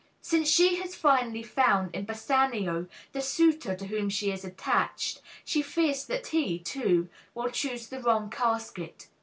[0.23, 5.61] Since she has finally found in Bassanio the suitor to whom she is attached, she
[5.61, 9.09] fears that he, too, will choose the wrong casket.